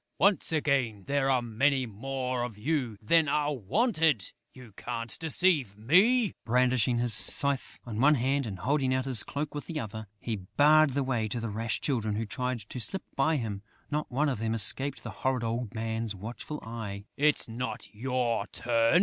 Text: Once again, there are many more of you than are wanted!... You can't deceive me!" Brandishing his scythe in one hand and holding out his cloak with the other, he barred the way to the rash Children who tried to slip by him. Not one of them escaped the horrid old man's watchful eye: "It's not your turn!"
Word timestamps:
Once 0.17 0.51
again, 0.51 1.03
there 1.05 1.29
are 1.29 1.43
many 1.43 1.85
more 1.85 2.41
of 2.41 2.57
you 2.57 2.97
than 3.03 3.27
are 3.29 3.53
wanted!... 3.53 4.33
You 4.51 4.73
can't 4.75 5.15
deceive 5.19 5.77
me!" 5.77 6.33
Brandishing 6.43 6.97
his 6.97 7.13
scythe 7.13 7.77
in 7.85 8.01
one 8.01 8.15
hand 8.15 8.47
and 8.47 8.57
holding 8.57 8.95
out 8.95 9.05
his 9.05 9.21
cloak 9.21 9.53
with 9.53 9.67
the 9.67 9.79
other, 9.79 10.07
he 10.19 10.37
barred 10.37 10.95
the 10.95 11.03
way 11.03 11.27
to 11.27 11.39
the 11.39 11.51
rash 11.51 11.81
Children 11.81 12.15
who 12.15 12.25
tried 12.25 12.61
to 12.61 12.79
slip 12.79 13.03
by 13.15 13.35
him. 13.35 13.61
Not 13.91 14.09
one 14.11 14.27
of 14.27 14.39
them 14.39 14.55
escaped 14.55 15.03
the 15.03 15.11
horrid 15.11 15.43
old 15.43 15.75
man's 15.75 16.15
watchful 16.15 16.59
eye: 16.63 17.05
"It's 17.15 17.47
not 17.47 17.93
your 17.93 18.47
turn!" 18.47 18.99